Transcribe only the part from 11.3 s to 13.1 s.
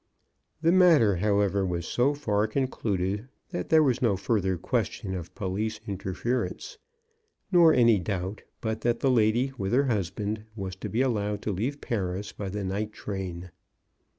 to leave Paris by the night